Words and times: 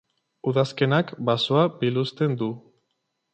Udazkenak 0.51 1.13
basoa 1.27 1.67
biluzten 1.83 2.35
du. 2.41 2.49